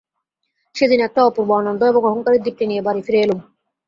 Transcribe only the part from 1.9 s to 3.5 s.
এবং অহংকারের দীপ্তি নিয়ে বাড়ি ফিরে এলুম।